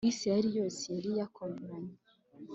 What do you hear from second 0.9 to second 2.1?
yari yakoranye